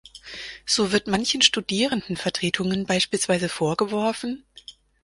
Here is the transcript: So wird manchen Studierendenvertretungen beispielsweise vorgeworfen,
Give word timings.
So 0.65 0.91
wird 0.91 1.05
manchen 1.05 1.43
Studierendenvertretungen 1.43 2.87
beispielsweise 2.87 3.49
vorgeworfen, 3.49 4.43